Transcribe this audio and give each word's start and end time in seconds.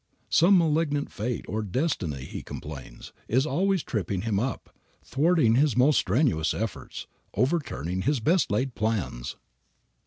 Some 0.31 0.57
malignant 0.57 1.11
fate, 1.11 1.45
or 1.47 1.61
destiny, 1.61 2.25
he 2.25 2.41
complains, 2.41 3.13
is 3.27 3.45
always 3.45 3.83
tripping 3.83 4.23
him 4.23 4.39
up, 4.39 4.75
thwarting 5.03 5.53
his 5.53 5.77
most 5.77 5.97
strenuous 5.99 6.55
efforts, 6.55 7.05
overturning 7.35 8.01
his 8.01 8.19
best 8.19 8.49
laid 8.49 8.73
plans. 8.73 9.35